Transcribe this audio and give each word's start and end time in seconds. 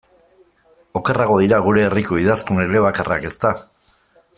Okerrago 1.01 1.37
dira 1.43 1.61
gure 1.67 1.85
herriko 1.91 2.19
idazkun 2.25 2.65
elebakarrak, 2.67 3.33
ezta? 3.33 3.57